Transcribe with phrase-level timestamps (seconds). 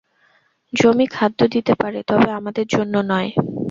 [0.73, 3.29] জমি খাদ্য দিতে পারে, তবে আমাদের জন্য নয়।